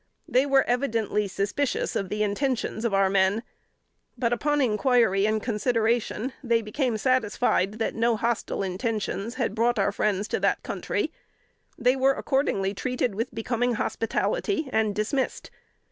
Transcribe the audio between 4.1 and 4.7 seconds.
but upon